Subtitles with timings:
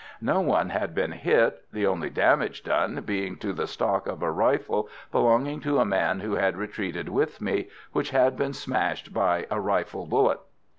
[0.19, 4.31] No one had been hit, the only damage done being to the stock of a
[4.31, 9.45] rifle belonging to a man who had retreated with me, which had been smashed by
[9.51, 10.39] a rifle bullet.